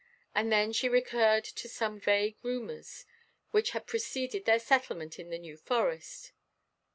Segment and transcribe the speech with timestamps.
[0.33, 3.05] And then she recurred to some vague rumours
[3.51, 6.31] which had preceded their settlement in the New Forest.